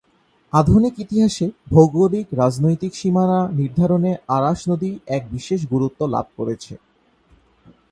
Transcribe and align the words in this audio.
আধুনিক 0.53 0.93
ইতিহাসে, 0.99 1.45
ভৌগোলিক 1.69 2.27
রাজনৈতিক 2.33 2.91
সীমানা 2.95 3.39
নির্ধারণে 3.57 4.11
আরাস 4.27 4.59
নদী 4.69 4.91
এক 5.07 5.23
বিশেষ 5.31 5.59
গুরুত্ব 5.73 5.99
লাভ 6.05 6.25
করেছে। 6.37 6.73